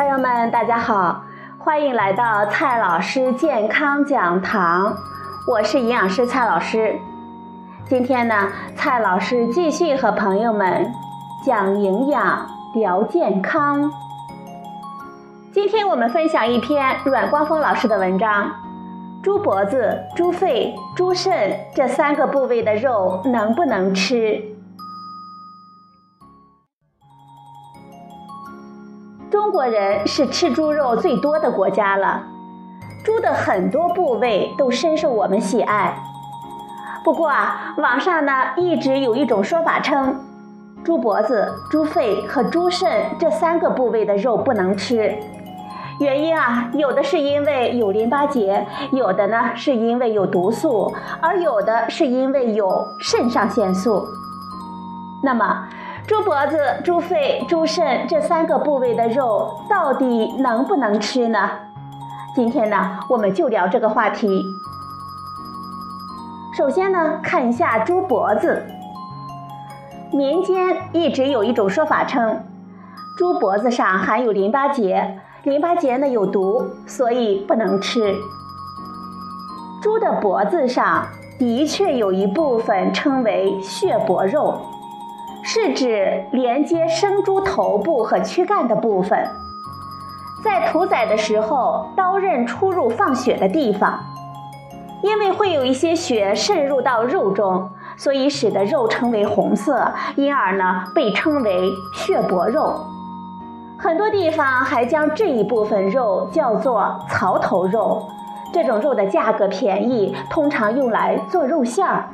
[0.00, 1.24] 朋友们，大家好，
[1.58, 4.96] 欢迎来到蔡老师健康讲堂，
[5.46, 6.98] 我是营养师蔡老师。
[7.84, 10.90] 今天呢，蔡老师继续和朋友们
[11.44, 13.92] 讲营养、聊健康。
[15.52, 18.50] 今天我们分享一篇阮光峰老师的文章：
[19.22, 24.42] 猪脖子、猪肺、猪肾这三个部位的肉能不能吃？
[29.50, 32.22] 中国人是吃猪肉最多的国家了，
[33.02, 35.92] 猪的很多部位都深受我们喜爱。
[37.02, 40.14] 不过啊，网上呢一直有一种说法称，
[40.84, 45.18] 猪脖子、猪肺和猪肾这三个部位的肉不能吃。
[45.98, 54.06] 原因啊，有的是因为有淋巴结，有的呢是因为有毒素，而有的是因为有肾上腺素。
[55.24, 55.64] 那么，
[56.10, 61.38] 猪脖子、猪肺、猪肾这三个部位的肉到底能不能吃呢？
[62.34, 64.42] 今天呢，我们就聊这个话题。
[66.52, 68.60] 首先呢，看一下猪脖子。
[70.10, 72.42] 民间一直有一种说法称，
[73.16, 75.20] 猪脖子上含有淋巴结。
[75.44, 78.16] 淋巴结呢有毒，所以不能吃。
[79.80, 81.06] 猪的脖子上
[81.38, 84.60] 的确有一部分称为血脖肉，
[85.42, 89.28] 是指连接生猪头部和躯干的部分，
[90.44, 93.98] 在屠宰的时候，刀刃出入放血的地方，
[95.02, 102.74] 因为会有一些血渗入到肉中，所以使得肉成为红色，因而呢被称为血脖肉。
[103.78, 108.06] 很多地方还将这一部分肉叫做槽头肉，
[108.52, 112.04] 这种肉的价格便宜，通常用来做肉馅儿。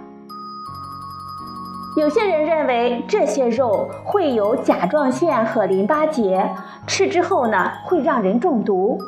[1.97, 6.51] 有些人认为这些肉会有甲状腺和淋巴结，
[6.87, 8.99] 吃之后呢会让人中毒。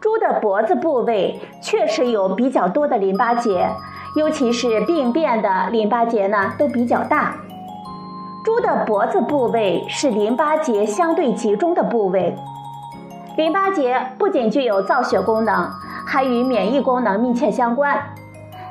[0.00, 3.70] 猪的脖子部位确实有比较多的淋巴结，
[4.16, 7.36] 尤其是病变的淋巴结呢都比较大。
[8.44, 12.36] 猪的脖子部位是淋巴结相对集中的部位，
[13.36, 15.70] 淋巴结不仅具有造血功能，
[16.04, 17.96] 还与免疫功能密切相关。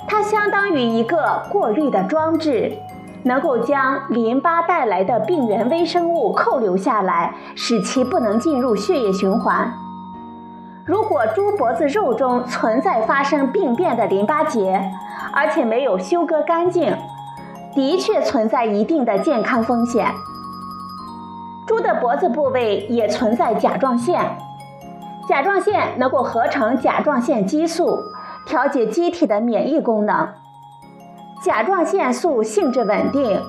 [0.07, 2.77] 它相当于一个过滤的装置，
[3.23, 9.73] 能够将淋巴带来的病原微生物扣留下来，使其不能进入血液循环。
[10.85, 14.79] 如果猪脖子肉中存在发生病变的淋巴结，
[15.33, 16.95] 而且没有修割干净，
[17.73, 20.05] 的确存在一定的健康风险。
[21.65, 24.37] 猪的脖子部位也存在甲状腺，
[25.27, 28.03] 甲状腺能够合成甲状腺激素，
[28.45, 30.27] 调节机体的免疫功能。
[31.43, 33.41] 甲状腺素性质稳定，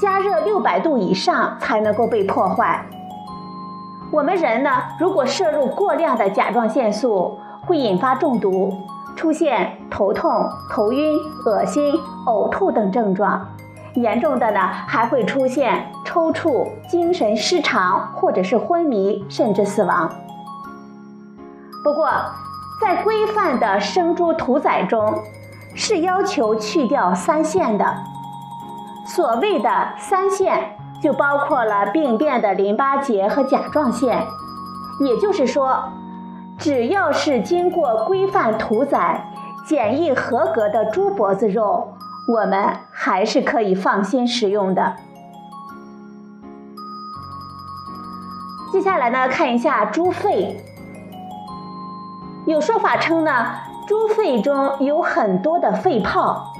[0.00, 2.84] 加热六百度以上才能够被破坏。
[4.12, 8.72] 我们人呢，如果摄入过量的甲状腺素，会引发中毒，
[9.14, 11.94] 出现头痛、头晕、恶心、
[12.26, 13.46] 呕吐等症状。
[13.94, 20.10] 严重的呢，还会出现抽搐、精神失常，或者是昏迷，甚至死亡。
[21.82, 22.08] 不过，
[22.80, 25.22] 在规范的生猪屠宰中，
[25.74, 27.96] 是要求去掉三线的。
[29.06, 34.24] 所谓的三线，就包括了病变的淋巴结和甲状腺。
[35.00, 35.92] 也就是说，
[36.58, 39.24] 只要是经过规范屠宰、
[39.66, 41.94] 检疫合格的猪脖子肉。
[42.28, 44.94] 我们还是可以放心食用的。
[48.70, 50.64] 接下来呢，看一下猪肺。
[52.50, 53.46] 有说法称呢，
[53.86, 56.52] 猪肺中有很多的肺泡，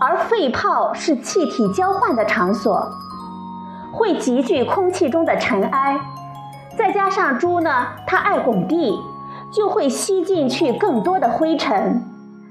[0.00, 2.82] 而肺泡是气体交换的场所，
[3.92, 6.00] 会集聚空气中的尘埃。
[6.78, 8.98] 再加上猪呢，它爱拱地，
[9.52, 12.02] 就会吸进去更多的灰尘，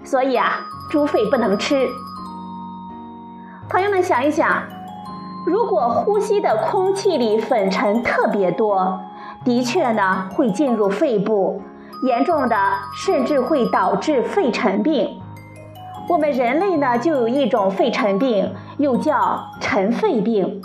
[0.04, 0.60] 所以啊，
[0.92, 1.88] 猪肺不能吃。
[3.72, 4.62] 朋友们想一想，
[5.48, 9.00] 如果呼吸的空气里粉尘特别多，
[9.44, 11.60] 的确呢会进入肺部，
[12.04, 12.56] 严重的
[12.96, 15.20] 甚至会导致肺尘病。
[16.08, 20.62] 我们人类呢就有一种肺尘病，又叫尘肺病，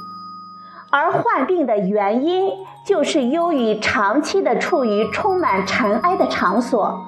[0.91, 2.51] 而患病的原因
[2.85, 7.05] 就是由于长期的处于充满尘埃的场所。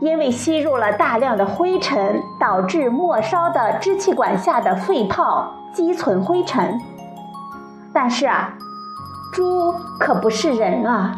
[0.00, 6.78] 因为吸入了大量的灰尘，导致末梢的支气管下的肺泡积存灰尘。
[7.92, 8.52] 但是啊，
[9.32, 11.16] 猪可不是人啊，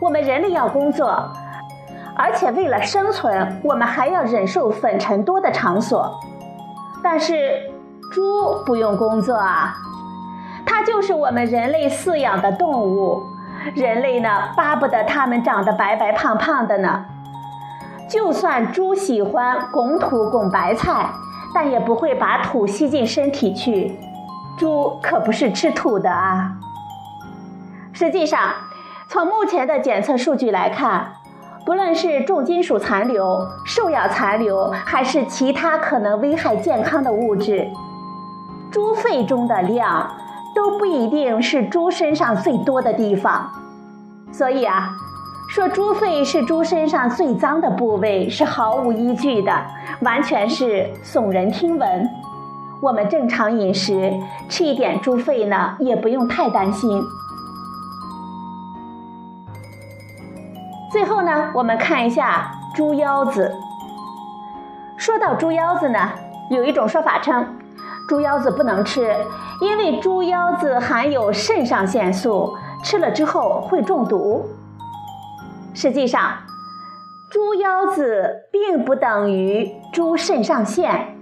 [0.00, 1.32] 我们人类要工作，
[2.16, 6.20] 而且为了生存，我们还要忍受粉尘多的场所。
[7.02, 7.70] 但是
[8.12, 9.74] 猪不用工作啊，
[10.66, 13.22] 它就是我们人类饲养的动物，
[13.74, 17.06] 人类呢巴不得它们长得白白胖胖的呢。
[18.08, 21.10] 就算猪喜欢拱土拱白菜，
[21.54, 23.98] 但也不会把土吸进身体去。
[24.58, 26.52] 猪可不是吃土的啊。
[27.92, 28.52] 实际上，
[29.08, 31.12] 从目前的检测数据来看，
[31.70, 37.64] 不论是重金属残留、兽药残留，还是其他可能危害健康的物质，
[38.72, 40.10] 猪肺中的量
[40.52, 43.48] 都不一定是猪身上最多的地方。
[44.32, 44.90] 所以啊，
[45.48, 49.52] 说猪肺是猪身上最脏的部位是毫无依据的，
[50.00, 52.10] 完全是耸人听闻。
[52.82, 54.12] 我们正常饮食
[54.48, 57.00] 吃一点猪肺呢，也不用太担心。
[60.90, 63.54] 最后呢，我们看一下猪腰子。
[64.96, 66.10] 说到猪腰子呢，
[66.50, 67.46] 有一种说法称，
[68.08, 69.14] 猪腰子不能吃，
[69.60, 74.44] 因为猪腰子含有肾上腺素，吃了之后会中毒。
[75.72, 76.32] 实际上，
[77.30, 81.16] 猪腰子并不等于猪肾上腺，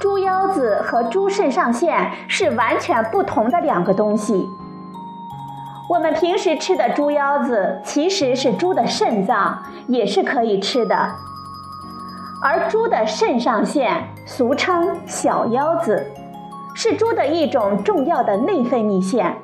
[0.00, 4.46] 猪腰子和猪肾上腺是完全不同的两个东西。
[5.88, 10.94] 我们平时吃的猪腰子其实是猪的肾脏，也是可以吃的。
[12.42, 16.06] 而猪的肾上腺，俗称小腰子，
[16.74, 19.34] 是猪的一种重要的内分泌腺，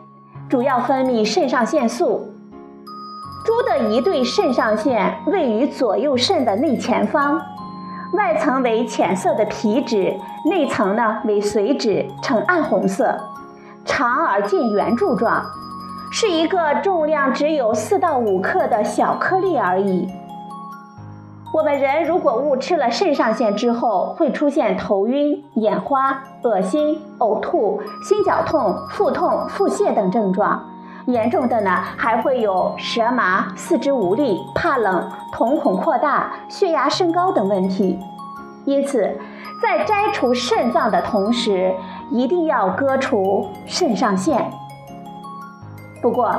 [0.46, 2.29] 主要分泌肾上腺素。
[3.47, 7.40] 猪的一对肾上腺位于左右肾的内前方，
[8.12, 10.14] 外层为浅色的皮脂，
[10.50, 13.19] 内层呢为髓脂，呈暗红色，
[13.87, 15.43] 长而近圆柱状。
[16.16, 20.08] 是一个重量只有四到五克的小颗粒而已。
[21.52, 30.64] 我们人如果误吃了肾上腺之后，会出现头晕、眼花、恶心、呕吐、心绞痛、腹痛、腹泻等症状。
[31.06, 37.99] 严重的呢，还会有舌麻、四肢无力、怕冷、瞳孔扩大、血压升高等问题。
[38.64, 39.19] 因此，
[39.61, 41.75] 在摘除肾脏的同时，
[42.08, 44.49] 一定要割除肾上腺。
[46.05, 46.39] 不过，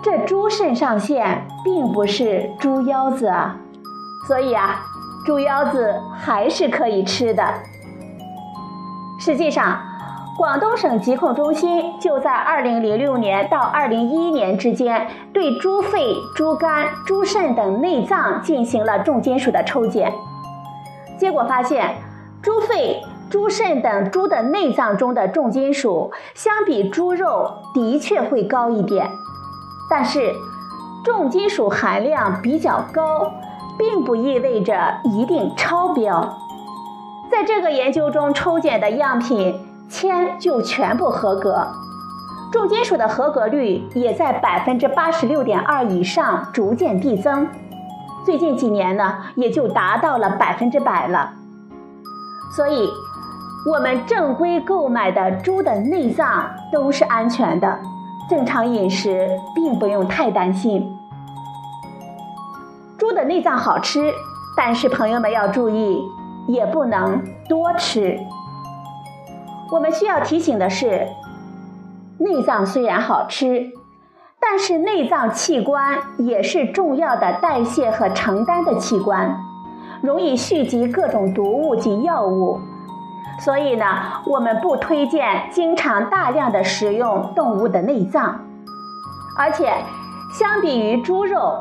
[0.00, 3.56] 这猪肾上腺并不是猪腰子啊，
[4.28, 4.80] 所以啊，
[5.26, 7.42] 猪腰子还是可以吃的。
[9.18, 9.80] 实际上，
[10.38, 20.12] 广东省疾控中心就在2006年到2011年之间，对猪肺、猪肝、猪肾等内脏进行了重金属的抽检，
[21.18, 21.96] 结果发现，
[22.40, 23.02] 猪肺。
[23.28, 29.10] 猪肾等猪的内脏中的重金属，相比猪肉的确会高一点，
[29.90, 30.32] 但是
[31.04, 33.32] 重金属含量比较高，
[33.76, 36.38] 并不意味着一定超标。
[37.30, 41.66] 在这个研究中抽检的样品铅就全部合格，
[42.52, 47.48] 重金属的合格率也在百分之八十六点二以上，逐渐递增。
[48.24, 51.32] 最近几年呢，也就达到了百分之百了。
[52.50, 52.88] 所以。
[53.68, 57.80] 我们正规购买的猪的内脏都是安全的，
[58.30, 60.88] 正常饮食并不用太担心。
[62.96, 64.12] 猪的内脏好吃，
[64.56, 65.98] 但是朋友们要注意，
[66.46, 68.16] 也不能多吃。
[69.72, 71.08] 我们需要提醒的是，
[72.18, 73.72] 内脏虽然好吃，
[74.40, 79.36] 但是内脏器官也是重要的代谢和承担的器官，
[80.00, 82.60] 容易蓄积各种毒物及药物。
[83.38, 83.84] 所以呢，
[84.26, 88.40] 我们不推荐经常大量的食用动物的内脏，
[89.36, 89.70] 而且
[90.32, 91.58] 相比于猪肉，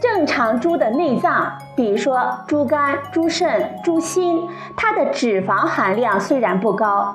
[0.00, 7.14] 正常猪的内脏，比如说猪肝、猪肾、猪心，它的脂肪含量虽然不高，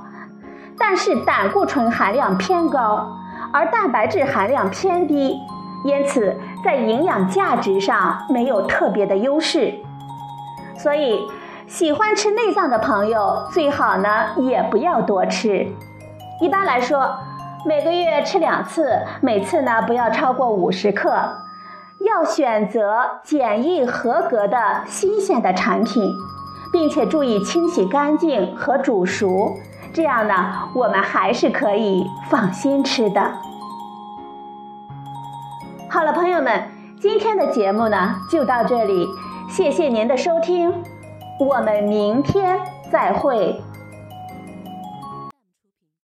[0.78, 3.08] 但是胆固醇含量偏高，
[3.52, 5.36] 而蛋白质含量偏低，
[5.84, 9.74] 因此在营养价值上没有特别的优势，
[10.82, 11.28] 所以。
[11.70, 15.68] 喜欢吃内脏的朋友，最好呢也不要多吃。
[16.42, 17.16] 一般来说，
[17.64, 18.90] 每个月吃两次，
[19.22, 21.12] 每次呢不要超过五十克。
[22.00, 26.12] 要选择检疫合格的新鲜的产品，
[26.74, 29.56] 并且注意清洗干净和煮熟，
[29.94, 30.34] 这样呢
[30.74, 33.22] 我们还是可以放心吃的。
[35.88, 36.64] 好了，朋友们，
[37.00, 39.08] 今天的节目呢就到这里，
[39.50, 40.72] 谢谢您的收听。
[41.40, 42.60] 我们明天
[42.92, 43.60] 再会。